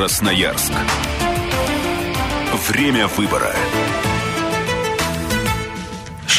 [0.00, 0.72] Красноярск.
[2.66, 3.54] Время выбора.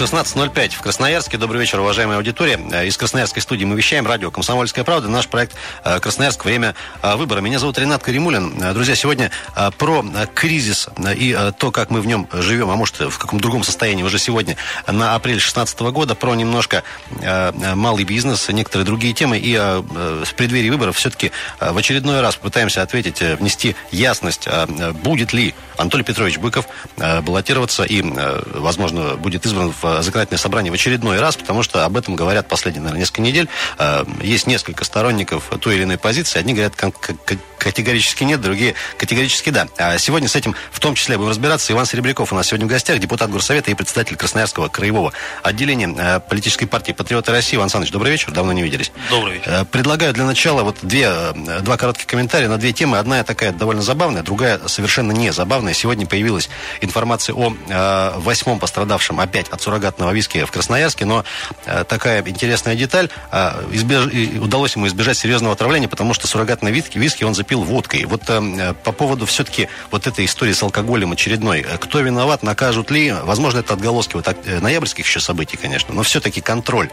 [0.02, 1.38] 16.05 в Красноярске.
[1.38, 2.60] Добрый вечер, уважаемая аудитория.
[2.72, 4.08] Э, из Красноярской студии мы вещаем.
[4.08, 5.08] Радио «Комсомольская правда».
[5.10, 6.44] Наш проект э, «Красноярск.
[6.44, 7.42] Время э, выбора».
[7.42, 8.74] Меня зовут Ренат Каримулин.
[8.74, 9.30] Друзья, сегодня
[9.78, 10.04] про
[10.34, 14.18] кризис и то, как мы в нем живем, а может, в каком другом состоянии уже
[14.18, 14.58] сегодня,
[14.88, 16.84] на апрель 2016 года, про немножко
[17.76, 19.38] малый бизнес, некоторые другие темы.
[19.38, 24.48] И в преддверии выборов все-таки в очередной раз пытаемся ответить, внести ясность,
[25.04, 31.20] будет ли Анатолий Петрович Быков баллотироваться и, возможно, будет избран в законодательное собрание в очередной
[31.20, 33.48] раз, потому что об этом говорят последние, наверное, несколько недель.
[33.78, 36.40] Э, есть несколько сторонников той или иной позиции.
[36.40, 36.74] Одни говорят
[37.58, 39.68] категорически нет, другие категорически да.
[39.78, 41.72] А сегодня с этим в том числе будем разбираться.
[41.74, 46.20] Иван Серебряков у нас сегодня в гостях, депутат Горсовета и председатель Красноярского краевого отделения э,
[46.20, 47.56] политической партии «Патриоты России».
[47.58, 48.92] Иван Александрович, добрый вечер, давно не виделись.
[49.10, 49.52] Добрый вечер.
[49.52, 51.12] Э, предлагаю для начала вот две,
[51.62, 52.98] два коротких комментария на две темы.
[52.98, 55.74] Одна такая довольно забавная, другая совершенно не забавная.
[55.74, 56.50] Сегодня появилась
[56.82, 57.54] информация о
[58.18, 61.26] восьмом пострадавшем опять от суррогатного виски в Красноярске, но
[61.66, 64.06] э, такая интересная деталь, э, избеж...
[64.40, 68.06] удалось ему избежать серьезного отравления, потому что суррогатный виски, виски он запил водкой.
[68.06, 73.12] Вот э, по поводу все-таки вот этой истории с алкоголем очередной, кто виноват, накажут ли,
[73.12, 74.28] возможно, это отголоски вот
[74.62, 76.90] ноябрьских еще событий, конечно, но все-таки контроль.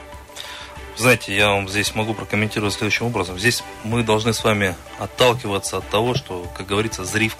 [0.96, 3.38] Знаете, я вам здесь могу прокомментировать следующим образом.
[3.38, 7.36] Здесь мы должны с вами отталкиваться от того, что, как говорится, зри в.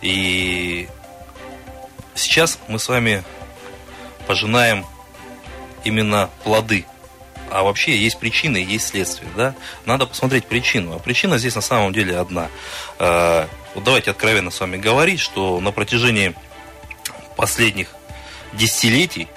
[0.00, 0.88] И
[2.14, 3.22] сейчас мы с вами
[4.32, 4.86] пожинаем
[5.84, 6.86] именно плоды.
[7.50, 9.30] А вообще есть причины, есть следствие.
[9.36, 9.54] Да?
[9.84, 10.94] Надо посмотреть причину.
[10.94, 12.48] А причина здесь на самом деле одна.
[12.98, 16.34] А, вот давайте откровенно с вами говорить, что на протяжении
[17.36, 17.88] последних
[18.54, 19.28] десятилетий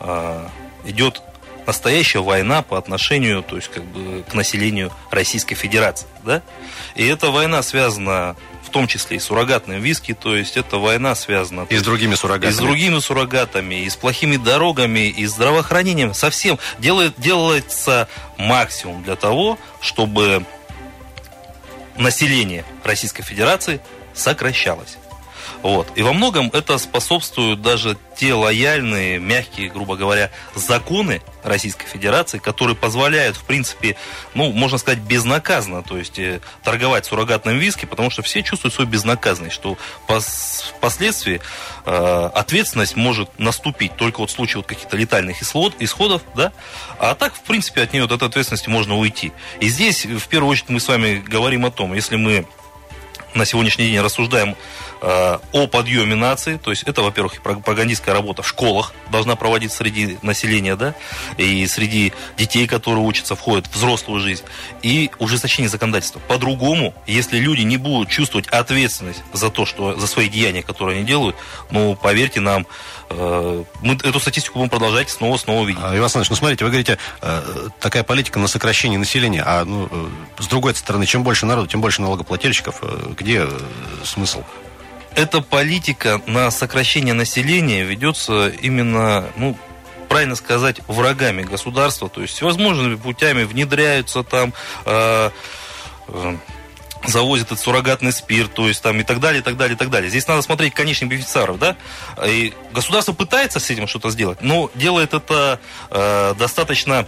[0.00, 0.50] а,
[0.84, 1.22] идет
[1.64, 6.42] настоящая война по отношению, то есть как бы к населению Российской Федерации, да?
[6.96, 8.34] И эта война связана
[8.68, 11.66] в том числе и суррогатным виски, то есть эта война связана...
[11.70, 12.50] И с другими суррогатами.
[12.50, 16.58] И с другими суррогатами, и с плохими дорогами, и с здравоохранением, совсем.
[16.78, 20.44] Делает, делается максимум для того, чтобы
[21.96, 23.80] население Российской Федерации
[24.14, 24.98] сокращалось.
[25.62, 25.88] Вот.
[25.96, 32.74] И во многом это способствуют даже те лояльные, мягкие, грубо говоря, законы Российской Федерации, которые
[32.74, 33.96] позволяют, в принципе,
[34.34, 38.90] ну, можно сказать, безнаказанно, то есть э, торговать суррогатным виски, потому что все чувствуют свою
[38.90, 41.40] безнаказанность, что пос впоследствии
[41.86, 46.52] э, ответственность может наступить только вот в случае вот каких-то летальных исход, исходов, да,
[46.98, 49.32] а так, в принципе, от нее, от этой ответственности можно уйти.
[49.60, 52.46] И здесь, в первую очередь, мы с вами говорим о том, если мы
[53.34, 54.56] на сегодняшний день рассуждаем
[55.00, 60.18] э, о подъеме нации, то есть это, во-первых, пропагандистская работа в школах должна проводиться среди
[60.22, 60.94] населения, да,
[61.36, 64.44] и среди детей, которые учатся, входят в взрослую жизнь,
[64.82, 66.20] и ужесточение законодательства.
[66.20, 71.06] По-другому, если люди не будут чувствовать ответственность за то, что за свои деяния, которые они
[71.06, 71.36] делают,
[71.70, 72.66] ну, поверьте нам,
[73.10, 75.82] э, мы эту статистику будем продолжать снова снова видеть.
[75.82, 79.88] А, Иван Александрович, ну смотрите, вы говорите, э, такая политика на сокращение населения, а ну,
[79.90, 80.08] э,
[80.42, 82.82] с другой стороны, чем больше народу, тем больше налогоплательщиков.
[83.18, 83.48] Где э,
[84.04, 84.44] смысл?
[85.14, 89.58] Эта политика на сокращение населения ведется именно, ну,
[90.08, 94.54] правильно сказать, врагами государства, то есть всевозможными путями внедряются там,
[94.86, 95.30] э,
[96.08, 96.36] э,
[97.06, 99.90] завозят этот суррогатный спирт, то есть там и так далее, и так далее, и так
[99.90, 100.08] далее.
[100.10, 101.76] Здесь надо смотреть конечных бенефициаров, да?
[102.24, 107.06] И государство пытается с этим что-то сделать, но делает это э, достаточно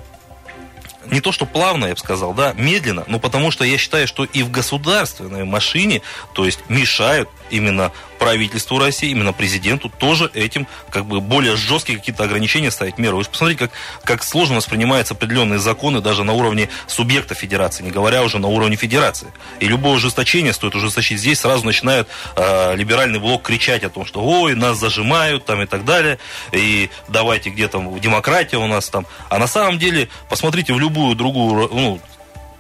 [1.07, 4.25] не то что плавно, я бы сказал, да, медленно, но потому что я считаю, что
[4.25, 6.03] и в государственной машине,
[6.33, 12.23] то есть мешают именно правительству России, именно президенту тоже этим как бы более жесткие какие-то
[12.23, 13.17] ограничения ставить меры.
[13.17, 13.73] Вы же посмотрите, как,
[14.05, 18.77] как сложно воспринимаются определенные законы даже на уровне субъекта федерации, не говоря уже на уровне
[18.77, 19.33] федерации.
[19.59, 24.23] И любое ужесточение стоит ужесточить здесь, сразу начинают э, либеральный блок кричать о том, что
[24.23, 26.19] ой, нас зажимают там и так далее,
[26.53, 29.07] и давайте где там демократия у нас там.
[29.31, 32.01] А на самом деле, посмотрите в любую другую, ну,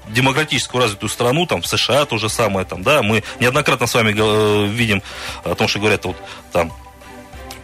[0.09, 4.15] демократическую развитую страну, там в США то же самое, там, да, мы неоднократно с вами
[4.17, 5.03] э, видим
[5.44, 6.17] о том, что говорят, вот
[6.53, 6.73] там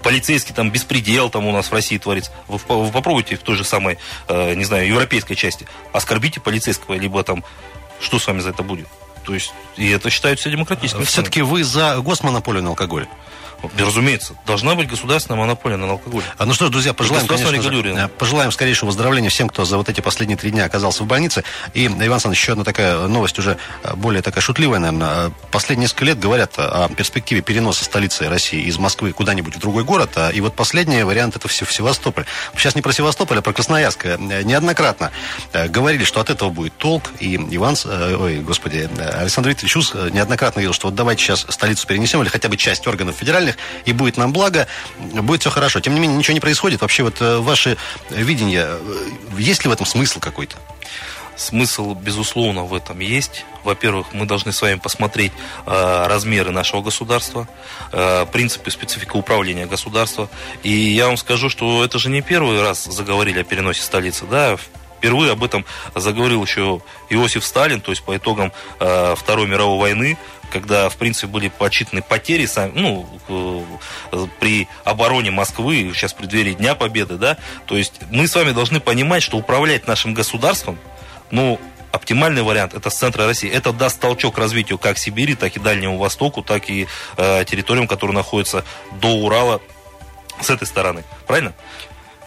[0.03, 2.31] полицейский там беспредел там у нас в России творится.
[2.49, 3.99] Вы, вы попробуйте в той же самой,
[4.29, 7.45] э, не знаю, европейской части, оскорбите полицейского, либо там,
[8.01, 8.87] что с вами за это будет?
[9.27, 11.05] То есть, и это считают демократическим.
[11.05, 13.07] Все-таки вы за госмонополию на алкоголь?
[13.79, 16.23] Разумеется, должна быть государственная монополия на алкоголь.
[16.37, 19.79] А, ну что ж, друзья, пожелаем, конечно же, э, пожелаем скорейшего выздоровления всем, кто за
[19.79, 21.43] вот эти последние три дня оказался в больнице.
[21.73, 25.33] И, Иван Александрович, еще одна такая новость, уже э, более такая шутливая, наверное.
[25.51, 30.11] Последние несколько лет говорят о перспективе переноса столицы России из Москвы куда-нибудь в другой город.
[30.17, 32.27] А, и вот последний вариант это все в Севастополь.
[32.57, 34.05] Сейчас не про Севастополь, а про Красноярск.
[34.05, 35.11] Э, неоднократно
[35.53, 37.11] говорили, что от этого будет толк.
[37.21, 38.89] И Иван, ой, господи,
[39.21, 42.87] Александр Викторович Ус неоднократно говорил, что вот давайте сейчас столицу перенесем, или хотя бы часть
[42.87, 44.67] органов федеральных, и будет нам благо,
[44.99, 45.81] будет все хорошо.
[45.81, 46.81] Тем не менее, ничего не происходит.
[46.81, 47.77] Вообще, вот ваше
[48.11, 48.69] видение,
[49.39, 50.57] есть ли в этом смысл какой-то?
[51.37, 53.45] Смысл, безусловно, в этом есть.
[53.63, 55.33] Во-первых, мы должны с вами посмотреть
[55.67, 57.47] э, размеры нашего государства,
[57.93, 60.31] э, принципы, специфика управления государства.
[60.63, 64.25] И я вам скажу, что это же не первый раз заговорили о переносе столицы.
[64.25, 64.57] Да?
[64.99, 65.65] Впервые об этом
[65.95, 70.19] заговорил еще Иосиф Сталин, то есть по итогам э, Второй мировой войны,
[70.51, 76.75] когда, в принципе, были подсчитаны потери ну, э, при обороне Москвы, сейчас в преддверии Дня
[76.75, 80.79] Победы, да, то есть мы с вами должны понимать, что управлять нашим государством–
[81.31, 81.61] ну,
[81.93, 83.51] оптимальный вариант это с центра России.
[83.51, 88.15] Это даст толчок развитию как Сибири, так и Дальнему Востоку, так и э, территориям, которые
[88.15, 88.65] находятся
[89.01, 89.61] до Урала
[90.41, 91.05] с этой стороны.
[91.27, 91.55] Правильно?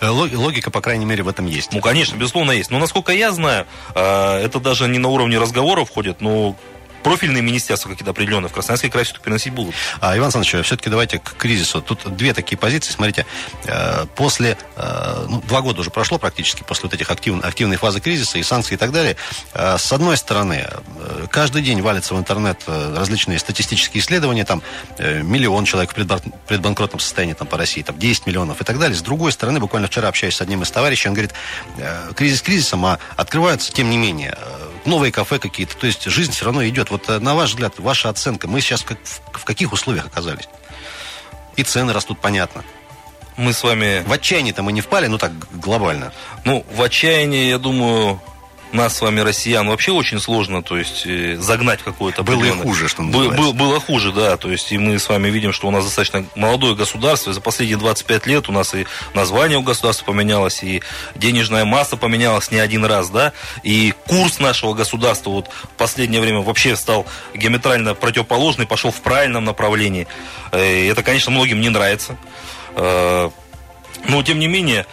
[0.01, 1.73] Э, логика, по крайней мере, в этом есть.
[1.73, 2.71] Ну, конечно, безусловно, есть.
[2.71, 3.65] Но, насколько я знаю,
[3.95, 6.55] э, это даже не на уровне разговоров входит, но
[7.03, 9.75] профильные министерства какие-то определенные в Красноярский край все-таки переносить будут.
[10.01, 11.81] А, Иван Александрович, все-таки давайте к кризису.
[11.81, 12.91] Тут две такие позиции.
[12.91, 13.25] Смотрите,
[13.65, 17.99] э, после, э, ну, два года уже прошло практически после вот этих актив, активной фазы
[17.99, 19.15] кризиса и санкций и так далее.
[19.53, 20.67] Э, с одной стороны,
[21.31, 24.61] каждый день валятся в интернет различные статистические исследования, там
[24.99, 28.97] миллион человек в предбанкротном состоянии там, по России, там 10 миллионов и так далее.
[28.97, 31.33] С другой стороны, буквально вчера общаюсь с одним из товарищей, он говорит,
[32.15, 34.37] кризис кризисом, а открываются, тем не менее,
[34.89, 35.77] новые кафе какие-то.
[35.77, 36.91] То есть жизнь все равно идет.
[36.91, 40.49] Вот э, на ваш взгляд, ваша оценка, мы сейчас как, в, в каких условиях оказались?
[41.55, 42.63] И цены растут, понятно.
[43.37, 44.03] Мы с вами...
[44.05, 46.11] В отчаяние-то мы не впали, ну так глобально.
[46.43, 48.21] Ну, в отчаяние, я думаю,
[48.73, 52.23] нас с вами, россиян, вообще очень сложно, то есть, э, загнать какое-то...
[52.23, 53.37] Было и хуже, что называется.
[53.37, 56.25] Было, было хуже, да, то есть, и мы с вами видим, что у нас достаточно
[56.35, 60.81] молодое государство, и за последние 25 лет у нас и название у государства поменялось, и
[61.15, 63.33] денежная масса поменялась не один раз, да,
[63.63, 69.45] и курс нашего государства вот в последнее время вообще стал геометрально противоположный, пошел в правильном
[69.45, 70.07] направлении.
[70.51, 72.17] Э, и это, конечно, многим не нравится.
[72.75, 73.29] Э,
[74.07, 74.85] но, тем не менее,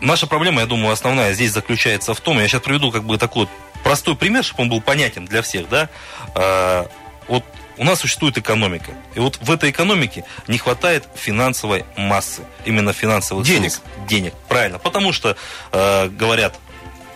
[0.00, 3.48] Наша проблема, я думаю, основная здесь заключается в том, я сейчас приведу как бы такой
[3.82, 5.88] простой пример, чтобы он был понятен для всех, да.
[6.34, 6.88] А,
[7.28, 7.44] вот
[7.78, 8.92] у нас существует экономика.
[9.14, 12.42] И вот в этой экономике не хватает финансовой массы.
[12.64, 13.60] Именно финансовых денег.
[13.60, 13.82] Средств.
[14.08, 14.78] Денег, правильно.
[14.78, 15.36] Потому что,
[15.72, 16.54] э, говорят,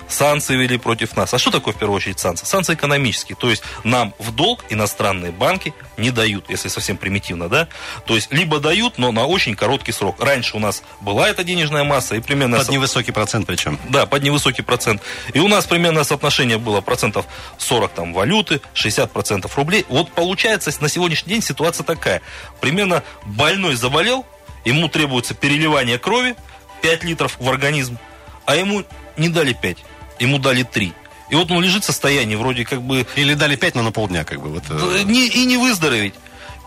[0.08, 1.32] санкции вели против нас.
[1.34, 2.46] А что такое в первую очередь санкции?
[2.46, 3.36] Санкции экономические.
[3.36, 7.68] То есть нам в долг иностранные банки не дают, если совсем примитивно, да?
[8.06, 10.20] То есть либо дают, но на очень короткий срок.
[10.20, 12.58] Раньше у нас была эта денежная масса и примерно...
[12.58, 13.78] Под невысокий процент причем.
[13.88, 15.02] Да, под невысокий процент.
[15.32, 17.26] И у нас примерно соотношение было процентов
[17.58, 19.86] 40 там валюты, 60 процентов рублей.
[19.88, 22.22] Вот получается на сегодняшний день ситуация такая.
[22.60, 24.26] Примерно больной заболел,
[24.64, 26.36] ему требуется переливание крови,
[26.82, 27.98] 5 литров в организм,
[28.44, 28.84] а ему
[29.16, 29.78] не дали 5
[30.18, 30.92] ему дали три.
[31.28, 33.06] И вот он лежит в состоянии вроде как бы...
[33.16, 34.50] Или дали пять, но на полдня как бы.
[34.50, 35.02] Вот, э.
[35.04, 36.14] не, и не выздороветь,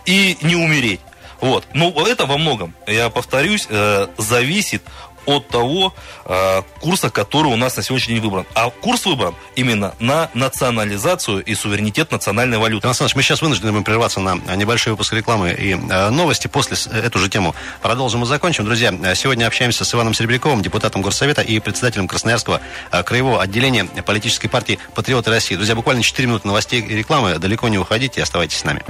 [0.05, 0.99] и не умереть.
[1.41, 1.65] Вот.
[1.73, 4.83] Но это во многом, я повторюсь, э, зависит
[5.25, 5.93] от того
[6.25, 8.45] э, курса, который у нас на сегодняшний день выбран.
[8.53, 12.87] А курс выбран именно на национализацию и суверенитет национальной валюты.
[12.87, 16.47] Александр мы сейчас вынуждены будем прерваться на небольшой выпуск рекламы и э, новости.
[16.47, 18.65] После эту же тему продолжим и закончим.
[18.65, 22.61] Друзья, сегодня общаемся с Иваном Серебряковым, депутатом Горсовета и председателем Красноярского
[22.91, 25.55] э, краевого отделения политической партии «Патриоты России».
[25.55, 27.37] Друзья, буквально 4 минуты новостей и рекламы.
[27.39, 28.83] Далеко не уходите, оставайтесь с нами.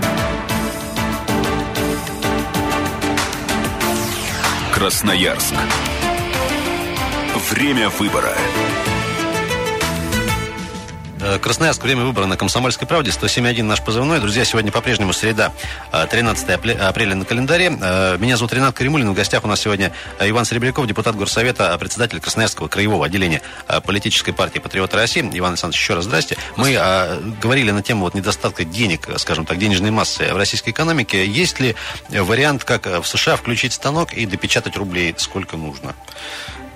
[4.73, 5.53] Красноярск.
[7.35, 8.35] Время выбора.
[11.21, 11.83] Э, Красноярск.
[11.83, 13.11] Время выбора на Комсомольской правде.
[13.11, 14.19] 107.1 наш позывной.
[14.19, 15.51] Друзья, сегодня по-прежнему среда,
[15.91, 17.77] 13 э, апреля на календаре.
[17.79, 19.11] Э, меня зовут Ренат Каримулин.
[19.11, 23.41] В гостях у нас сегодня Иван Серебряков, депутат Горсовета, председатель Красноярского краевого отделения
[23.85, 25.21] политической партии «Патриоты России».
[25.33, 26.37] Иван Александрович, еще раз здрасте.
[26.55, 26.73] Мы
[27.41, 31.25] говорили на тему вот недостатка денег, скажем так, денежной массы в российской экономике.
[31.25, 31.75] Есть ли
[32.09, 35.95] вариант, как в США, включить станок и допечатать рублей сколько нужно?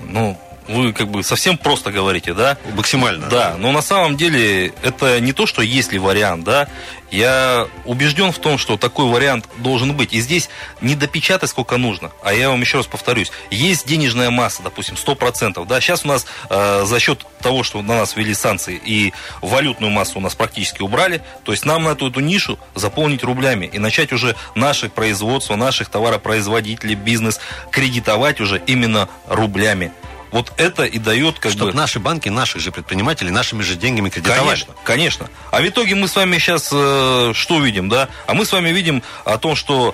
[0.09, 0.35] Ну,
[0.67, 2.57] вы как бы совсем просто говорите, да?
[2.75, 3.27] Максимально.
[3.27, 6.67] Да, но на самом деле это не то, что есть ли вариант, да.
[7.11, 10.13] Я убежден в том, что такой вариант должен быть.
[10.13, 10.49] И здесь
[10.81, 12.11] не допечатать сколько нужно.
[12.23, 13.31] А я вам еще раз повторюсь.
[13.51, 15.63] Есть денежная масса, допустим, 100%.
[15.67, 15.79] Да?
[15.79, 20.17] Сейчас у нас э, за счет того, что на нас ввели санкции и валютную массу
[20.17, 24.11] у нас практически убрали, то есть нам на эту, эту нишу заполнить рублями и начать
[24.11, 27.39] уже наше производство, наших товаропроизводителей, бизнес
[27.69, 29.91] кредитовать уже именно рублями.
[30.33, 31.77] Вот это и дает как Чтобы бы...
[31.77, 34.41] наши банки, наших же предпринимателей, нашими же деньгами кредитовали.
[34.41, 35.29] Конечно, конечно.
[35.51, 38.09] А в итоге мы с вами сейчас э, что видим, да?
[38.25, 39.93] А мы с вами видим о том, что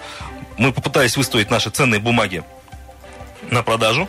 [0.58, 2.43] мы попытались выставить наши ценные бумаги
[3.51, 4.08] на продажу.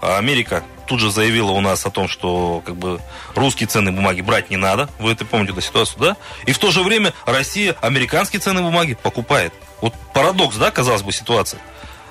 [0.00, 2.98] А Америка тут же заявила у нас о том, что как бы
[3.34, 4.88] русские ценные бумаги брать не надо.
[4.98, 6.16] Вы это помните эту ситуацию, да?
[6.46, 9.52] И в то же время Россия американские ценные бумаги покупает.
[9.82, 11.60] Вот парадокс, да, казалось бы, ситуация.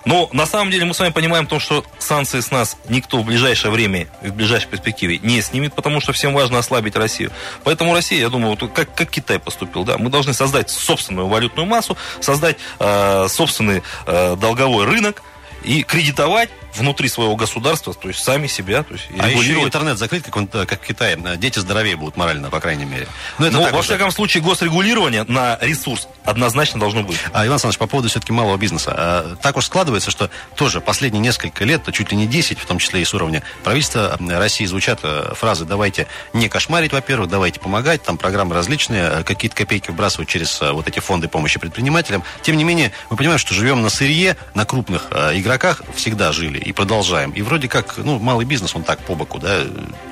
[0.10, 3.26] Но на самом деле мы с вами понимаем то, что санкции с нас никто в
[3.26, 7.32] ближайшее время в ближайшей перспективе не снимет, потому что всем важно ослабить Россию.
[7.64, 11.68] Поэтому Россия, я думаю, вот как, как Китай поступил, да, мы должны создать собственную валютную
[11.68, 15.22] массу, создать э, собственный э, долговой рынок
[15.64, 18.84] и кредитовать внутри своего государства, то есть сами себя.
[18.84, 21.18] То есть, а еще интернет закрыть, как, он, как в Китае.
[21.38, 23.08] Дети здоровее будут морально, по крайней мере.
[23.38, 23.82] Но это ну, во уже.
[23.84, 27.18] всяком случае, госрегулирование на ресурс однозначно должно быть.
[27.34, 28.94] А, Иван Александрович, по поводу все-таки малого бизнеса.
[28.96, 32.80] А, так уж складывается, что тоже последние несколько лет, чуть ли не 10, в том
[32.80, 38.04] числе и с уровня правительства России, звучат э, фразы «давайте не кошмарить, во-первых, давайте помогать»,
[38.04, 42.24] там программы различные, э, какие-то копейки вбрасывать через э, вот эти фонды помощи предпринимателям.
[42.42, 46.72] Тем не менее, мы понимаем, что живем на сырье, на крупных игроках всегда жили и
[46.72, 47.32] продолжаем.
[47.32, 49.64] И вроде как, ну, малый бизнес, он так по боку, да,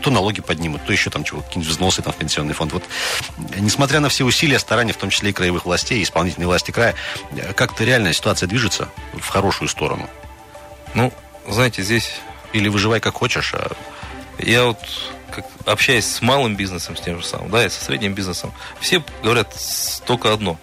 [0.02, 2.74] то налоги поднимут, то еще там чего, какие-нибудь взносы там в пенсионный фонд.
[2.74, 2.84] Вот,
[3.58, 6.96] несмотря на все усилия, старания, в том числе и краевых властей, исполнительной власти края,
[7.56, 10.10] как-то реальная ситуация движется в хорошую сторону?
[10.94, 11.14] Ну,
[11.48, 12.12] знаете, здесь...
[12.54, 13.72] Или выживай как хочешь, а...
[14.40, 14.80] Я вот
[15.32, 19.04] как, общаясь с малым бизнесом, с тем же самым, да, и со средним бизнесом, все
[19.22, 19.54] говорят
[20.06, 20.58] только одно.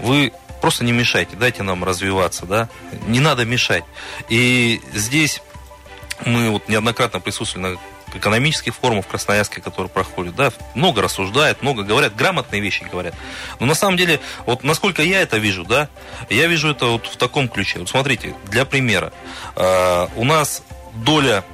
[0.00, 2.68] Вы просто не мешайте, дайте нам развиваться, да,
[3.06, 3.84] не надо мешать.
[4.28, 5.42] И здесь
[6.24, 7.78] мы вот неоднократно присутствовали на
[8.14, 13.14] экономических форумов в Красноярске, которые проходят, да, много рассуждают, много говорят, грамотные вещи говорят.
[13.60, 15.88] Но на самом деле, вот насколько я это вижу, да,
[16.30, 17.80] я вижу это вот в таком ключе.
[17.80, 19.12] Вот смотрите, для примера,
[19.56, 20.62] э, у нас
[20.94, 21.44] доля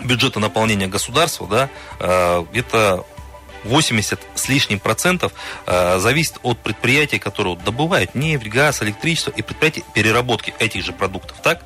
[0.00, 3.04] бюджета наполнения государства, да, э, где-то
[3.64, 5.32] 80 с лишним процентов
[5.66, 11.38] э, зависит от предприятий, которые добывают нефть, газ, электричество и предприятий переработки этих же продуктов,
[11.42, 11.62] так?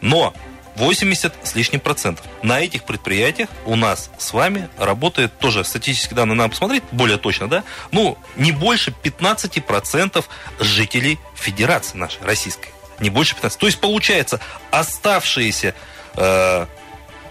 [0.00, 0.32] Но
[0.78, 2.24] 80 с лишним процентов.
[2.42, 7.48] На этих предприятиях у нас с вами работает тоже статистические данные надо посмотреть, более точно,
[7.48, 7.64] да?
[7.90, 10.28] Ну, не больше 15 процентов
[10.60, 12.70] жителей Федерации нашей, российской.
[13.00, 13.58] Не больше 15.
[13.58, 15.74] То есть, получается, оставшиеся
[16.14, 16.66] э,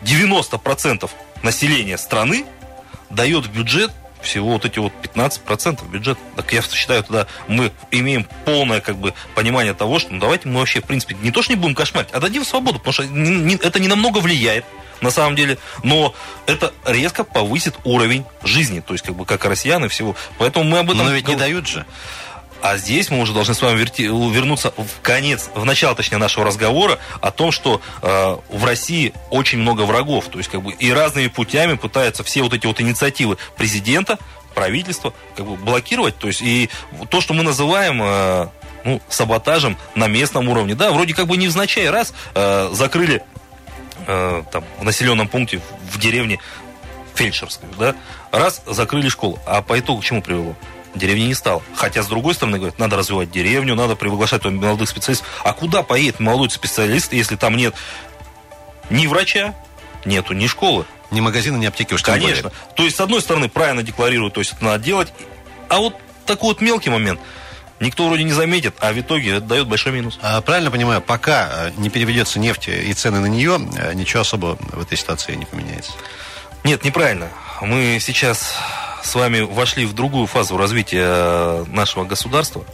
[0.02, 1.12] 90 процентов
[1.42, 2.46] населения страны
[3.10, 6.20] дает бюджет всего вот эти вот 15% бюджета.
[6.36, 10.60] Так я считаю, тогда мы имеем полное как бы понимание того, что ну, давайте мы
[10.60, 13.30] вообще, в принципе, не то, что не будем кошмарить, а дадим свободу, потому что не,
[13.30, 14.66] не, это не намного влияет
[15.02, 19.84] на самом деле, но это резко повысит уровень жизни, то есть как бы как россиян
[19.86, 20.16] и всего.
[20.38, 21.06] Поэтому мы об этом...
[21.06, 21.86] Но ведь не дают же.
[22.62, 26.46] А здесь мы уже должны с вами верти, вернуться в конец, в начало, точнее, нашего
[26.46, 30.28] разговора о том, что э, в России очень много врагов.
[30.30, 34.18] То есть, как бы, и разными путями пытаются все вот эти вот инициативы президента,
[34.56, 36.18] правительства, как бы, блокировать.
[36.18, 36.70] То есть, и
[37.10, 38.48] то, что мы называем э,
[38.84, 43.22] ну, саботажем на местном уровне, да, вроде как бы невзначай раз э, закрыли
[44.08, 45.62] э, там, в населенном пункте,
[45.92, 46.40] в деревне
[47.14, 47.96] фельдшерскую, да,
[48.32, 49.40] раз закрыли школу.
[49.46, 50.56] А по итогу к чему привело?
[50.98, 51.62] Деревни не стало.
[51.76, 55.28] Хотя, с другой стороны, говорят, надо развивать деревню, надо приглашать молодых специалистов.
[55.44, 57.76] А куда поедет молодой специалист, если там нет
[58.90, 59.56] ни врача,
[60.06, 60.86] нету ни школы?
[61.10, 62.52] Ни магазина, ни аптеки уж Конечно.
[62.76, 65.14] То есть, с одной стороны, правильно декларируют, то есть это надо делать.
[65.70, 67.20] А вот такой вот мелкий момент–
[67.80, 70.18] никто вроде не заметит, а в итоге это дает большой минус.
[70.22, 74.58] А, правильно понимаю, пока э, не переведется нефть и цены на нее, э, ничего особо
[74.60, 75.92] в этой ситуации не поменяется?
[76.64, 77.30] Нет, неправильно.
[77.62, 78.56] Мы сейчас
[79.08, 82.66] с вами вошли в другую фазу развития нашего государства.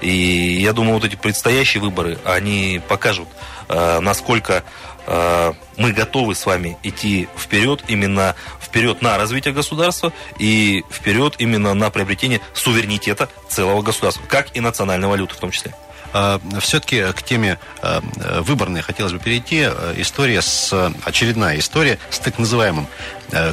[0.00, 3.28] И я думаю, вот эти предстоящие выборы, они покажут,
[3.68, 4.64] э, насколько
[5.06, 11.72] э, мы готовы с вами идти вперед, именно вперед на развитие государства и вперед именно
[11.72, 15.72] на приобретение суверенитета целого государства, как и национальной валюты в том числе.
[16.16, 18.00] А, Все-таки к теме а,
[18.40, 19.68] выборной хотелось бы перейти.
[19.96, 20.72] История с
[21.04, 22.86] очередная история с так называемым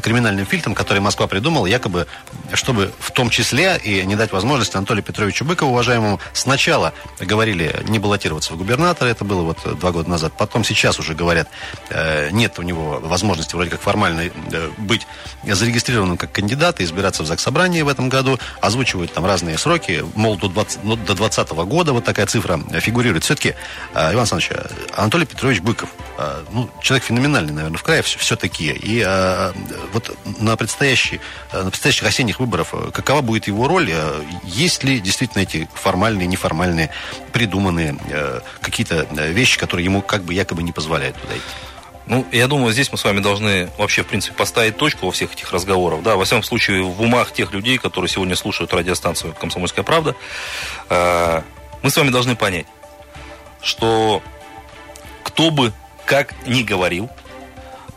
[0.04, 2.06] криминальным фильтром, который Москва придумала, якобы,
[2.54, 7.98] чтобы в том числе и не дать возможности Анатолию Петровичу Быкову, уважаемому, сначала говорили не
[7.98, 11.50] баллотироваться в губернаторы, это было вот два года назад, потом сейчас уже говорят,
[12.32, 15.08] нет у него возможности вроде как формально э, быть
[15.44, 20.38] зарегистрированным как кандидат и избираться в Заксобрании в этом году, озвучивают там разные сроки, мол,
[20.38, 23.24] до 20, ну, до 20 года вот такая цифра фигурирует.
[23.24, 23.56] Все-таки,
[23.94, 24.52] Иван Александрович,
[24.96, 25.90] Анатолий Петрович Быков,
[26.52, 29.04] ну, человек феноменальный, наверное, в крае все-таки, и
[29.92, 31.20] вот на, предстоящий,
[31.52, 33.92] на предстоящих осенних выборах какова будет его роль?
[34.44, 36.90] Есть ли действительно эти формальные, неформальные,
[37.32, 37.98] придуманные
[38.62, 41.44] какие-то вещи, которые ему как бы якобы не позволяют туда идти?
[42.06, 45.32] Ну, я думаю, здесь мы с вами должны вообще, в принципе, поставить точку во всех
[45.32, 46.04] этих разговорах.
[46.04, 50.14] Да, во всяком случае, в умах тех людей, которые сегодня слушают радиостанцию «Комсомольская правда»,
[51.84, 52.66] мы с вами должны понять,
[53.62, 54.24] что
[55.24, 55.72] кто бы
[56.06, 57.10] как ни говорил,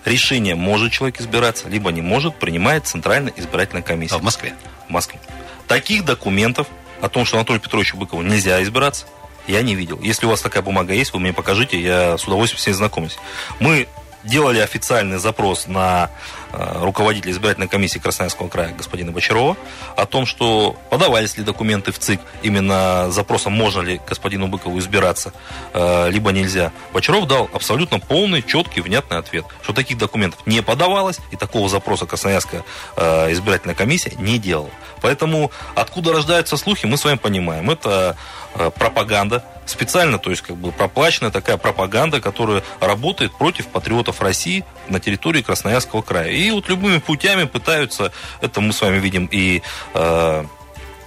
[0.05, 4.14] решение, может человек избираться, либо не может, принимает Центральная избирательная комиссия.
[4.14, 4.55] А в Москве?
[4.88, 5.19] В Москве.
[5.66, 6.69] Таких документов
[7.00, 9.07] о том, что Анатолию Петровичу Быкову нельзя избираться,
[9.47, 10.00] я не видел.
[10.00, 13.19] Если у вас такая бумага есть, вы мне покажите, я с удовольствием с ней знакомлюсь.
[13.61, 13.88] Мы
[14.25, 16.11] делали официальный запрос на
[16.57, 19.57] руководителя избирательной комиссии Красноярского края господина Бочарова
[19.97, 25.33] о том, что подавались ли документы в ЦИК именно запросом, можно ли господину Быкову избираться,
[25.75, 26.73] э, либо нельзя.
[26.93, 32.07] Бочаров дал абсолютно полный, четкий, внятный ответ, что таких документов не подавалось, и такого запроса
[32.07, 32.65] Красноярская
[32.97, 34.71] э, избирательная комиссия не делала.
[35.03, 37.71] Поэтому откуда рождаются слухи, мы с вами понимаем.
[37.71, 38.17] Это
[38.55, 44.65] э, пропаганда, специально, то есть как бы проплаченная такая пропаганда, которая работает против патриотов России
[44.89, 46.31] на территории Красноярского края.
[46.31, 49.63] И вот любыми путями пытаются, это мы с вами видим и
[49.95, 50.45] э,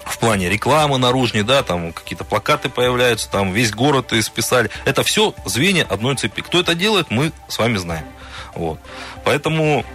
[0.09, 4.69] в плане рекламы наружней, да, там какие-то плакаты появляются, там весь город исписали.
[4.85, 6.41] Это все звенья одной цепи.
[6.41, 8.05] Кто это делает, мы с вами знаем.
[8.55, 8.79] Вот.
[9.23, 9.85] Поэтому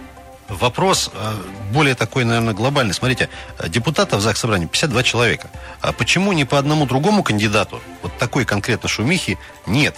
[0.47, 1.33] Вопрос э,
[1.71, 2.93] более такой, наверное, глобальный.
[2.93, 3.29] Смотрите,
[3.67, 5.49] депутатов в ЗАГС Собрания 52 человека.
[5.81, 9.95] А почему не по одному другому кандидату, вот такой конкретно шумихи, нет?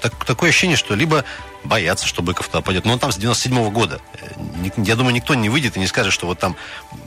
[0.00, 1.24] Так, такое ощущение, что либо
[1.64, 2.84] боятся, что Быков туда пойдет.
[2.84, 4.00] Но он там с 97 -го года.
[4.76, 6.54] Я думаю, никто не выйдет и не скажет, что вот там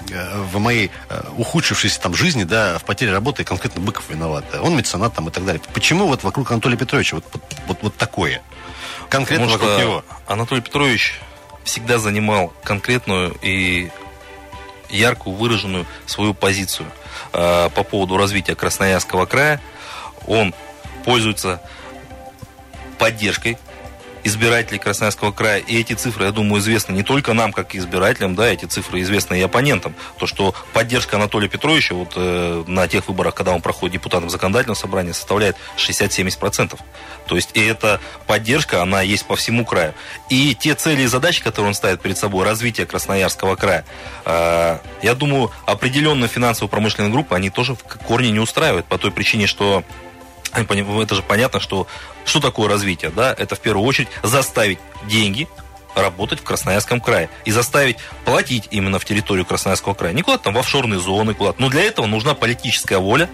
[0.09, 4.43] э, в моей э, ухудшившейся там жизни, да, в потере работы конкретно Быков виноват.
[4.61, 5.61] Он меценат там и так далее.
[5.73, 8.41] Почему вот вокруг Анатолия Петровича вот, вот, вот, вот такое?
[9.09, 10.05] Конкретно Потому вокруг него.
[10.27, 11.21] Анатолий Петрович
[11.63, 13.89] всегда занимал конкретную и
[14.89, 16.87] яркую выраженную свою позицию
[17.33, 19.61] э, по поводу развития Красноярского края.
[20.27, 20.53] Он
[21.05, 21.61] пользуется
[22.97, 23.57] поддержкой
[24.23, 25.59] избирателей Красноярского края.
[25.59, 29.39] И эти цифры, я думаю, известны не только нам, как избирателям, да, эти цифры известны
[29.39, 29.95] и оппонентам.
[30.17, 34.77] То, что поддержка Анатолия Петровича вот, э, на тех выборах, когда он проходит депутатом законодательного
[34.77, 36.79] собрания, составляет 60-70%.
[37.27, 39.93] То есть и эта поддержка, она есть по всему краю.
[40.29, 43.85] И те цели и задачи, которые он ставит перед собой, развитие Красноярского края,
[44.25, 49.47] э, я думаю, определенные финансово-промышленные группы, они тоже в корне не устраивают по той причине,
[49.47, 49.83] что
[50.53, 51.87] это же понятно, что
[52.25, 53.33] что такое развитие, да?
[53.37, 55.47] Это в первую очередь заставить деньги
[55.95, 60.13] работать в Красноярском крае и заставить платить именно в территорию Красноярского края.
[60.13, 61.61] Не куда-то там в офшорные зоны, куда-то.
[61.61, 63.29] Но для этого нужна политическая воля,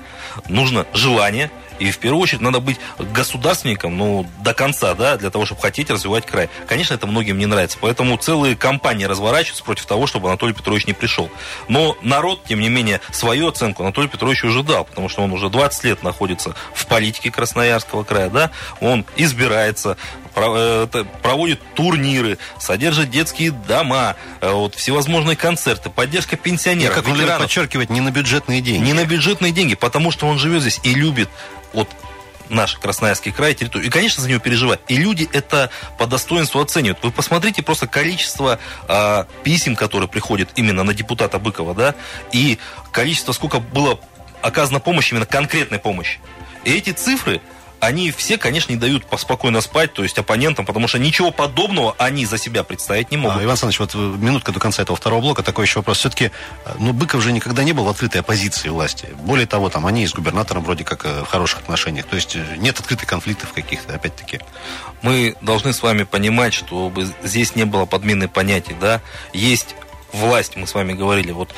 [0.47, 5.45] нужно желание и в первую очередь надо быть государственником, ну, до конца, да, для того,
[5.45, 6.49] чтобы хотеть развивать край.
[6.67, 7.77] Конечно, это многим не нравится.
[7.79, 11.29] Поэтому целые кампании разворачиваются против того, чтобы Анатолий Петрович не пришел.
[11.67, 15.49] Но народ, тем не менее, свою оценку Анатолий Петрович уже дал, потому что он уже
[15.49, 19.97] 20 лет находится в политике Красноярского края, да, он избирается,
[20.35, 20.87] э,
[21.21, 26.97] проводит турниры, содержит детские дома, э, вот, всевозможные концерты, поддержка пенсионеров.
[26.97, 28.85] И, как он любит подчеркивать, не на бюджетные деньги.
[28.85, 31.29] Не на бюджетные деньги, потому что он живет здесь и любит
[31.73, 31.87] от
[32.49, 33.87] наш Красноярский край, территорию.
[33.87, 34.79] И, конечно, за него переживать.
[34.87, 36.99] И люди это по достоинству оценивают.
[37.03, 41.95] Вы посмотрите просто количество э, писем, которые приходят именно на депутата Быкова, да,
[42.31, 42.57] и
[42.91, 43.99] количество, сколько было
[44.41, 46.19] оказано помощи, именно конкретной помощи.
[46.63, 47.41] И эти цифры,
[47.79, 52.25] они все, конечно, не дают спокойно спать, то есть оппонентам, потому что ничего подобного они
[52.25, 53.37] за себя представить не могут.
[53.37, 55.99] А, Иван Александрович, вот э, минутка до конца этого второго блока, такой еще вопрос.
[55.99, 56.31] Все-таки,
[56.65, 59.09] э, ну, Быков же никогда не был в открытой оппозиции власти.
[59.21, 62.05] Более того, там, они с губернатором вроде как э, в хороших отношениях.
[62.05, 64.39] То есть нет открытых конфликтов каких-то, опять-таки.
[65.01, 69.01] Мы должны с вами понимать, чтобы здесь не было подмены понятий, да.
[69.33, 69.75] Есть
[70.11, 71.53] власть, мы с вами говорили, вот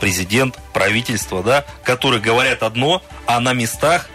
[0.00, 4.08] президент, правительство, да, которые говорят одно, а на местах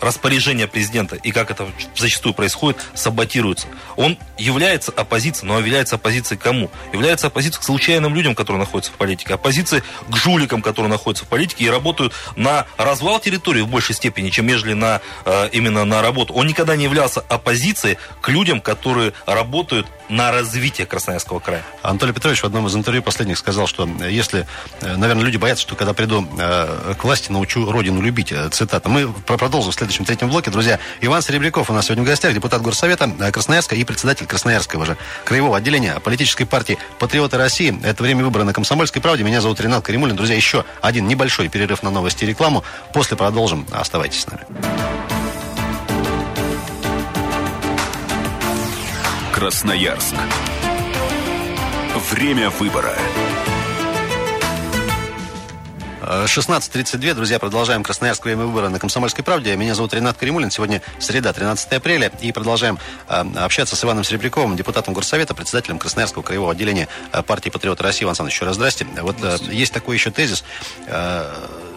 [0.00, 3.66] распоряжения президента и как это зачастую происходит, саботируется.
[3.96, 6.70] Он является оппозицией, но является оппозицией кому?
[6.92, 11.28] Является оппозицией к случайным людям, которые находятся в политике, оппозицией к жуликам, которые находятся в
[11.28, 16.02] политике и работают на развал территории в большей степени, чем ежели на, э, именно на
[16.02, 16.34] работу.
[16.34, 21.62] Он никогда не являлся оппозицией к людям, которые работают на развитие Красноярского края.
[21.82, 24.46] Анатолий Петрович в одном из интервью последних сказал, что э, если,
[24.80, 28.88] э, наверное, люди боятся, что когда приду к власти, научу родину любить, цитата.
[28.88, 30.50] Мы продолжим в следующем третьем блоке.
[30.50, 34.98] Друзья, Иван Серебряков у нас сегодня в гостях, депутат Горсовета Красноярска и председатель Красноярского же
[35.24, 37.78] краевого отделения политической партии «Патриоты России».
[37.82, 39.24] Это время выбора на «Комсомольской правде».
[39.24, 40.14] Меня зовут Ренат Каримулин.
[40.14, 42.64] Друзья, еще один небольшой перерыв на новости и рекламу.
[42.92, 43.66] После продолжим.
[43.72, 44.42] Оставайтесь с нами.
[49.32, 50.14] Красноярск.
[52.10, 52.94] Время выбора.
[56.08, 59.54] 16.32, друзья, продолжаем Красноярск время выбора на Комсомольской правде.
[59.56, 60.50] Меня зовут Ренат Каримулин.
[60.50, 62.10] Сегодня среда, 13 апреля.
[62.22, 66.88] И продолжаем э, общаться с Иваном Серебряковым, депутатом Горсовета, председателем Красноярского краевого отделения
[67.26, 68.04] партии Патриоты России.
[68.04, 68.86] Иван Александрович, еще раз здрасте.
[69.02, 70.44] Вот э, есть такой еще тезис.
[70.86, 71.30] Э,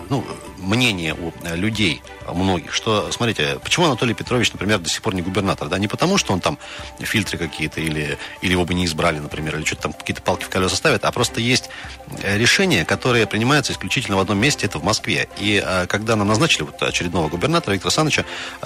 [0.10, 0.26] ну,
[0.60, 5.68] мнение у людей многих, что, смотрите, почему Анатолий Петрович, например, до сих пор не губернатор,
[5.68, 6.58] да, не потому, что он там
[7.00, 10.50] фильтры какие-то или, или его бы не избрали, например, или что-то там какие-то палки в
[10.50, 11.70] колеса ставят, а просто есть
[12.24, 15.28] решения, которые принимаются исключительно в одном месте, это в Москве.
[15.38, 18.26] И когда нам назначили вот очередного губернатора Виктора Александровича,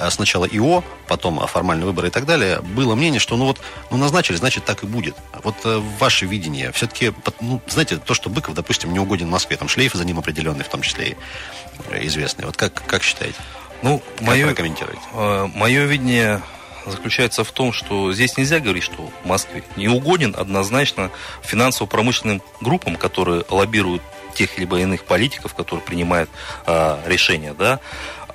[0.10, 3.60] сначала ИО, потом формальные выборы и так далее, было мнение, что ну вот,
[3.92, 5.16] ну назначили, значит так и будет.
[5.44, 5.56] Вот
[6.00, 10.06] ваше видение, все-таки, ну, знаете, то, что Быков, допустим, не угоден Москве, там шлейф за
[10.06, 11.18] ним определенный, в том числе
[11.92, 12.46] и известный.
[12.46, 13.38] Вот как, как считаете?
[13.82, 16.42] Ну, мое, э, мое видение
[16.86, 21.12] заключается в том, что здесь нельзя говорить, что в Москве не угоден однозначно
[21.44, 24.02] финансово-промышленным группам, которые лоббируют
[24.36, 26.30] тех либо иных политиков, которые принимают
[26.66, 27.80] э, решения, да.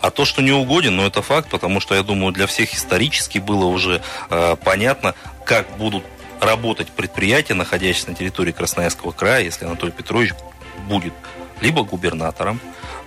[0.00, 3.38] А то, что не угоден, ну это факт, потому что я думаю, для всех исторически
[3.38, 6.05] было уже э, понятно, как будут
[6.40, 10.33] работать предприятия, находящиеся на территории Красноярского края, если Анатолий Петрович
[10.88, 11.12] будет
[11.61, 12.61] либо губернатором,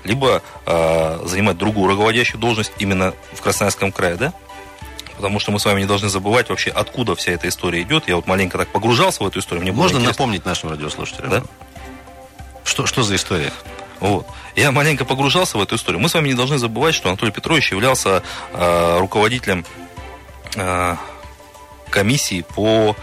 [0.03, 4.33] либо э, занимать другую руководящую должность именно в Красноярском крае, да?
[5.15, 8.07] Потому что мы с вами не должны забывать вообще, откуда вся эта история идет.
[8.07, 9.61] Я вот маленько так погружался в эту историю.
[9.61, 11.29] Мне Можно напомнить нашим радиослушателям?
[11.29, 11.43] Да?
[12.63, 13.53] Что, что за история?
[13.99, 14.27] Вот.
[14.55, 16.01] Я маленько погружался в эту историю.
[16.01, 19.65] Мы с вами не должны забывать, что Анатолий Петрович являлся э, руководителем
[20.55, 20.95] э,
[21.89, 22.95] комиссии по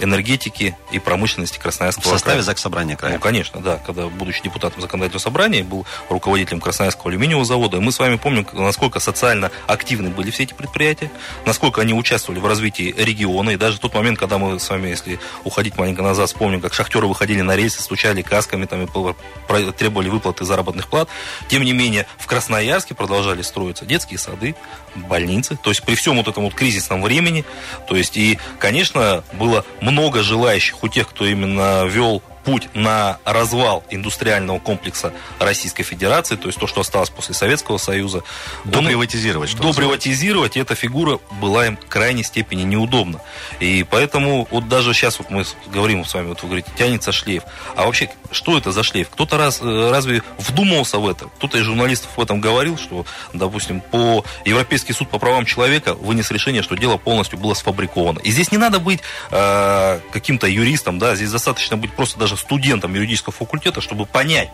[0.00, 2.14] энергетики и промышленности Красноярского края.
[2.14, 2.42] В составе края.
[2.44, 3.14] ЗАГС Собрания края?
[3.14, 3.76] Ну, конечно, да.
[3.84, 7.76] Когда, будучи депутатом законодательного собрания, был руководителем Красноярского алюминиевого завода.
[7.76, 11.10] И мы с вами помним, насколько социально активны были все эти предприятия,
[11.46, 13.50] насколько они участвовали в развитии региона.
[13.50, 16.74] И даже в тот момент, когда мы с вами, если уходить маленько назад, вспомним, как
[16.74, 21.08] шахтеры выходили на рельсы, стучали касками, там, и требовали выплаты заработных плат.
[21.48, 24.54] Тем не менее, в Красноярске продолжали строиться детские сады,
[24.94, 25.56] больницы.
[25.62, 27.44] То есть при всем вот этом вот кризисном времени.
[27.88, 33.84] То есть и, конечно, было много желающих у тех, кто именно вел путь на развал
[33.90, 38.24] индустриального комплекса Российской Федерации, то есть то, что осталось после Советского Союза.
[38.64, 39.50] Доприватизировать.
[39.50, 43.20] Что доприватизировать, эта фигура была им в крайней степени неудобна.
[43.60, 47.44] И поэтому вот даже сейчас вот мы говорим с вами, вот вы говорите, тянется шлейф.
[47.76, 49.10] А вообще, что это за шлейф?
[49.10, 51.26] Кто-то раз, э, разве вдумался в это?
[51.36, 56.32] Кто-то из журналистов в этом говорил, что, допустим, по Европейский суд по правам человека вынес
[56.32, 58.18] решение, что дело полностью было сфабриковано.
[58.18, 62.94] И здесь не надо быть э, каким-то юристом, да, здесь достаточно быть просто даже студентом
[62.94, 64.50] юридического факультета, чтобы понять,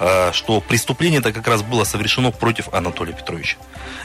[0.00, 3.56] э, что преступление это как раз было совершено против Анатолия Петровича.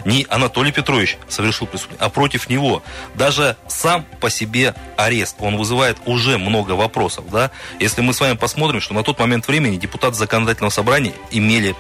[0.06, 2.84] Не Анатолий Петрович совершил преступление, а против него.
[3.16, 7.26] Даже сам по себе арест, он вызывает уже много вопросов.
[7.32, 7.52] Да?
[7.80, 11.76] Если мы с вами посмотрим, что на тот момент времени депутаты законодательного собрания имели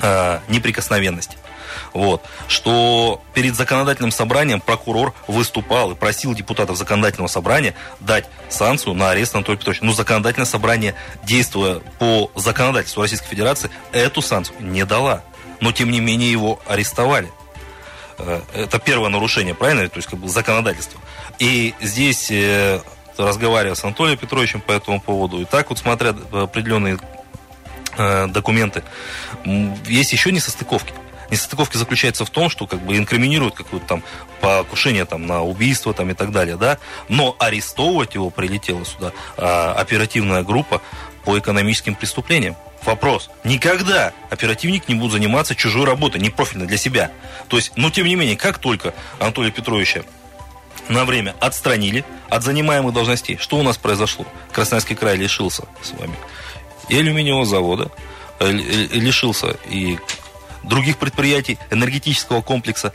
[0.00, 1.36] э, неприкосновенность
[1.92, 9.10] вот, что перед законодательным собранием прокурор выступал и просил депутатов законодательного собрания дать санкцию на
[9.10, 9.84] арест Анатолия Петровича.
[9.84, 15.22] Но законодательное собрание, действуя по законодательству Российской Федерации, эту санкцию не дала.
[15.60, 17.30] Но, тем не менее, его арестовали.
[18.18, 19.88] Э, это первое нарушение, правильно?
[19.88, 21.00] То есть, как бы законодательство.
[21.38, 22.80] И здесь э,
[23.16, 26.98] разговаривая с Анатолием Петровичем по этому поводу, и так вот смотря определенные
[27.96, 28.82] э, документы,
[29.86, 30.92] есть еще несостыковки.
[31.30, 34.02] Несостыковки заключается в том, что как бы инкриминируют какое-то там
[34.40, 39.74] покушение там, на убийство там, и так далее, да, но арестовывать его прилетела сюда а,
[39.74, 40.80] оперативная группа
[41.24, 42.56] по экономическим преступлениям.
[42.84, 43.30] Вопрос.
[43.42, 47.10] Никогда оперативник не будет заниматься чужой работой, не профильной для себя.
[47.48, 50.02] То есть, но тем не менее, как только Анатолия Петровича
[50.88, 54.24] на время отстранили от занимаемых должностей, что у нас произошло?
[54.52, 56.14] Красноярский край лишился с вами
[56.88, 57.90] и алюминиевого завода,
[58.38, 59.98] э, лишился и
[60.62, 62.92] других предприятий, энергетического комплекса.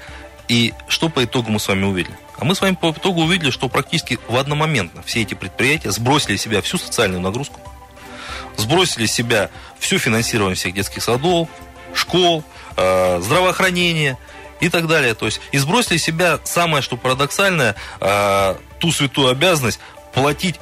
[0.48, 2.18] И что по итогу мы с вами увидели?
[2.38, 6.38] А мы с вами по итогу увидели, что практически в одномоментно все эти предприятия сбросили
[6.38, 7.60] себя всю социальную нагрузку,
[8.58, 11.48] сбросили себя все финансирование всех детских садов,
[11.94, 12.44] школ,
[12.78, 14.18] э, здравоохранения
[14.60, 15.14] и так далее.
[15.14, 19.80] То есть и сбросили себя самое, что парадоксальное, э, ту святую обязанность
[20.14, 20.56] платить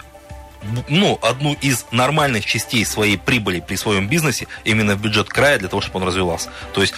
[0.88, 5.70] ну, одну из нормальных частей своей прибыли при своем бизнесе именно в бюджет края для
[5.70, 6.50] того, чтобы он развивался.
[6.74, 6.94] То есть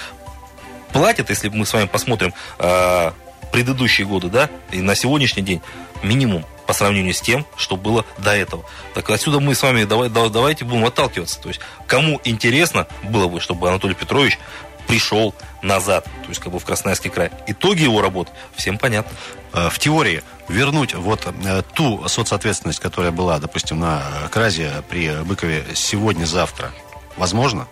[0.91, 3.12] платят, если мы с вами посмотрим э,
[3.52, 5.62] предыдущие годы, да, и на сегодняшний день
[6.04, 8.63] минимум по сравнению с тем, что было до этого.
[8.93, 11.39] Так отсюда мы с вами давай, давайте будем отталкиваться.
[11.41, 14.39] То есть кому интересно было бы, чтобы Анатолий Петрович
[14.87, 17.31] пришел назад, то есть как бы в Красноярский край.
[17.47, 19.11] Итоги его работы всем понятны.
[19.53, 25.65] Э, в теории вернуть вот э, ту соцответственность, которая была, допустим, на Кразе при Быкове
[25.73, 26.71] сегодня-завтра,
[27.17, 27.67] возможно?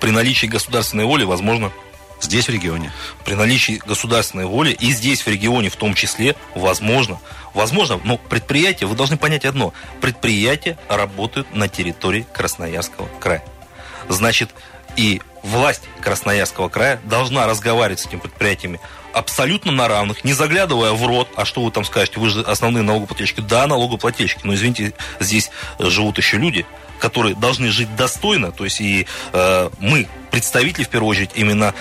[0.00, 1.72] При наличии государственной воли, возможно.
[2.20, 2.92] Здесь, в регионе?
[3.24, 7.20] При наличии государственной воли и здесь, в регионе в том числе, возможно.
[7.54, 9.72] Возможно, но предприятия, вы должны понять одно.
[10.00, 13.44] Предприятия работают на территории Красноярского края.
[14.08, 14.50] Значит,
[14.96, 18.80] и власть Красноярского края должна разговаривать с этими предприятиями
[19.12, 22.82] абсолютно на равных, не заглядывая в рот, а что вы там скажете, вы же основные
[22.82, 23.40] налогоплательщики.
[23.40, 26.66] Да, налогоплательщики, но извините, здесь живут еще люди,
[27.00, 31.74] которые должны жить достойно, то есть и э, мы, представители, в первую очередь, именно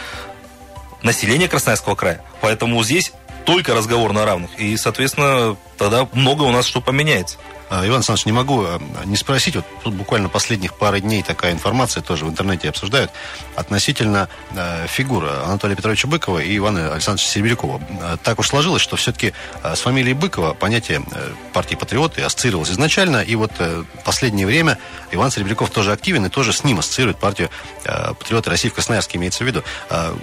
[1.04, 2.24] населения Красноярского края.
[2.42, 3.12] Поэтому здесь
[3.48, 4.52] только разговор на равных.
[4.60, 7.38] И, соответственно, тогда много у нас что поменяется.
[7.70, 11.54] А, Иван Александрович, не могу э, не спросить, вот тут буквально последних пары дней такая
[11.54, 13.12] информация тоже в интернете обсуждают
[13.56, 17.82] относительно э, фигуры Анатолия Петровича Быкова и Ивана Александровича Серебрякова.
[18.24, 19.34] Так уж сложилось, что все-таки
[19.64, 21.02] с фамилией Быкова понятие
[21.54, 24.78] партии «Патриоты» ассоциировалось изначально, и вот э, последнее время
[25.12, 27.50] Иван Серебряков тоже активен и тоже с ним ассоциирует партию
[27.86, 29.64] э, «Патриоты России» в Красноярске, имеется в виду.
[29.90, 30.14] Э,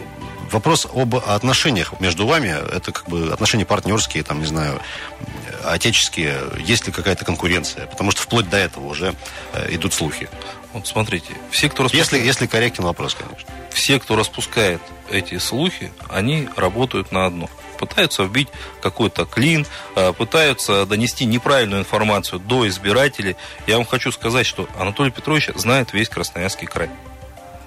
[0.51, 4.81] вопрос об отношениях между вами, это как бы отношения партнерские, там, не знаю,
[5.65, 7.87] отеческие, есть ли какая-то конкуренция?
[7.87, 9.15] Потому что вплоть до этого уже
[9.53, 10.29] э, идут слухи.
[10.73, 12.13] Вот смотрите, все, кто распускает...
[12.13, 13.49] Если, если корректен вопрос, конечно.
[13.73, 14.81] Все, кто распускает
[15.11, 17.49] эти слухи, они работают на одно.
[17.79, 18.49] Пытаются вбить
[18.83, 23.37] какой-то клин, э, пытаются донести неправильную информацию до избирателей.
[23.67, 26.91] Я вам хочу сказать, что Анатолий Петрович знает весь Красноярский край.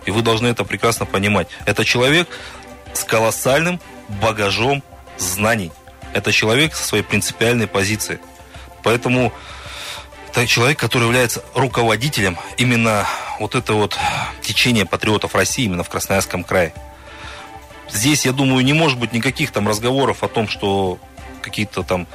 [0.06, 1.50] И вы должны это прекрасно понимать.
[1.66, 2.30] Это человек
[2.98, 4.84] с колоссальным багажом
[5.18, 5.72] знаний.
[6.14, 8.20] Это человек со своей принципиальной позицией.
[8.84, 9.32] Поэтому
[10.30, 13.06] это человек, который является руководителем именно
[13.40, 13.98] вот это вот
[14.42, 16.74] течение патриотов России именно в Красноярском крае.
[17.92, 21.00] Здесь, я думаю, не может быть никаких там разговоров о том, что
[21.42, 22.08] какие-то там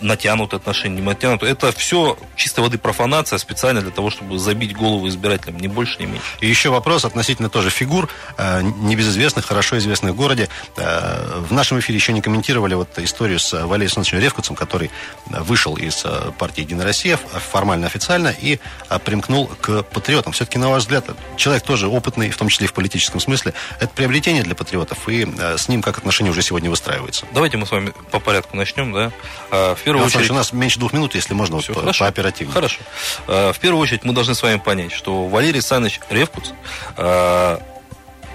[0.00, 1.46] натянуты отношения, не натянуты.
[1.46, 6.06] Это все чистой воды профанация специально для того, чтобы забить голову избирателям, ни больше, ни
[6.06, 6.24] меньше.
[6.40, 10.48] И еще вопрос относительно тоже фигур, э, небезызвестных, хорошо известных в городе.
[10.76, 14.90] Э, в нашем эфире еще не комментировали вот историю с Валерием Александровичем Ревкутцем, который
[15.26, 18.58] вышел из э, партии «Единая Россия» формально, официально и
[19.04, 20.32] примкнул к патриотам.
[20.32, 21.04] Все-таки, на ваш взгляд,
[21.36, 23.54] человек тоже опытный, в том числе и в политическом смысле.
[23.78, 27.26] Это приобретение для патриотов, и с ним как отношения уже сегодня выстраиваются?
[27.32, 29.69] Давайте мы с вами по порядку начнем, да.
[29.74, 30.30] В первую очередь...
[30.30, 32.04] у нас меньше двух минут, если можно, Все, вот хорошо.
[32.04, 32.54] по оперативному.
[32.54, 32.80] Хорошо.
[33.26, 36.50] А, в первую очередь мы должны с вами понять, что Валерий Александрович Ревкуц
[36.96, 37.60] а,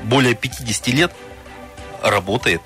[0.04, 1.12] более 50 лет
[2.02, 2.62] работает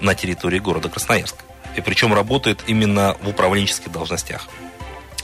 [0.00, 1.38] на территории города Красноярска.
[1.76, 4.48] И причем работает именно в управленческих должностях.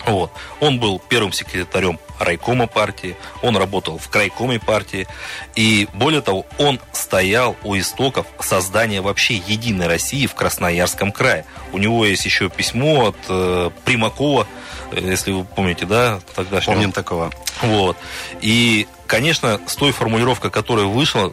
[0.06, 0.32] Вот.
[0.60, 5.06] Он был первым секретарем райкома партии, он работал в крайкоме партии,
[5.54, 11.44] и более того, он стоял у истоков создания вообще Единой России в Красноярском крае.
[11.72, 14.46] У него есть еще письмо от э, Примакова,
[14.92, 16.60] э, если вы помните, да, тогда.
[16.60, 17.30] Помним такого.
[17.62, 17.96] Вот.
[18.40, 21.32] И, конечно, с той формулировкой, которая вышла,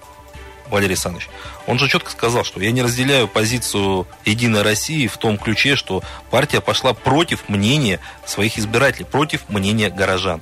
[0.69, 1.29] Валерий Александрович,
[1.67, 6.03] он же четко сказал, что я не разделяю позицию Единой России в том ключе, что
[6.29, 10.41] партия пошла против мнения своих избирателей, против мнения горожан.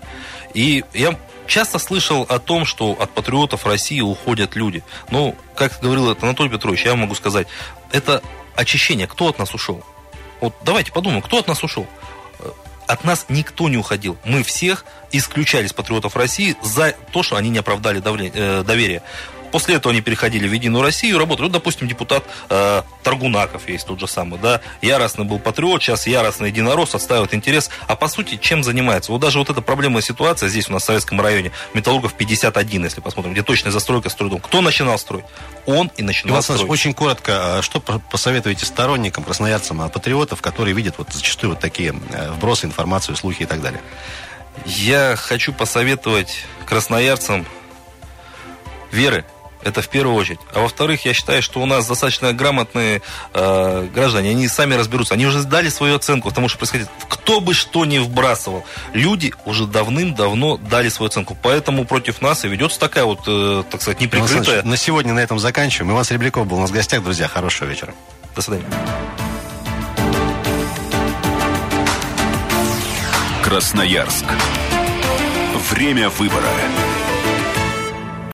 [0.53, 4.83] И я часто слышал о том, что от патриотов России уходят люди.
[5.09, 7.47] Ну, как говорил Анатолий Петрович, я могу сказать,
[7.91, 8.21] это
[8.55, 9.07] очищение.
[9.07, 9.83] Кто от нас ушел?
[10.41, 11.87] Вот давайте подумаем, кто от нас ушел?
[12.87, 14.17] От нас никто не уходил.
[14.23, 19.03] Мы всех исключали из патриотов России за то, что они не оправдали э, доверие.
[19.51, 21.45] После этого они переходили в Единую Россию, работали.
[21.45, 26.49] Вот, допустим, депутат э, Таргунаков есть тот же самый, да, яростный был патриот, сейчас яростный
[26.49, 27.69] единорос, отстаивает интерес.
[27.88, 29.12] А по сути, чем занимается?
[29.12, 33.01] Вот даже вот эта проблемная ситуация здесь у нас в Советском районе, Металлургов 51, если
[33.01, 34.39] посмотрим, где точная застройка стройдом.
[34.39, 35.25] Кто начинал строить?
[35.65, 36.69] Он и начинал Иван строить.
[36.69, 41.95] Очень коротко, а что посоветуете сторонникам, красноярцам, а патриотов, которые видят вот зачастую вот такие
[42.12, 43.81] э, вбросы, информацию, слухи и так далее?
[44.65, 47.45] Я хочу посоветовать красноярцам
[48.91, 49.25] веры
[49.67, 50.39] это в первую очередь.
[50.53, 53.01] А во-вторых, я считаю, что у нас достаточно грамотные
[53.34, 55.13] э, граждане, они сами разберутся.
[55.13, 56.89] Они уже сдали свою оценку, потому что происходит.
[57.10, 61.38] Кто бы что ни вбрасывал, люди уже давным-давно дали свою оценку.
[61.41, 64.63] Поэтому против нас и ведется такая вот, э, так сказать, неприкрытая...
[64.63, 65.91] На сегодня на этом заканчиваем.
[65.91, 67.03] Иван Серебряков был у нас в гостях.
[67.03, 67.93] Друзья, хорошего вечера.
[68.36, 68.65] До свидания.
[73.43, 74.25] Красноярск.
[75.71, 76.47] Время выбора.